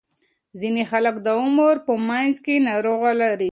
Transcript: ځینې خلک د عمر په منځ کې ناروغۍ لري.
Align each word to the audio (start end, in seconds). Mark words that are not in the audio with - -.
ځینې 0.59 0.83
خلک 0.91 1.15
د 1.25 1.27
عمر 1.39 1.75
په 1.87 1.93
منځ 2.07 2.33
کې 2.45 2.63
ناروغۍ 2.67 3.13
لري. 3.23 3.49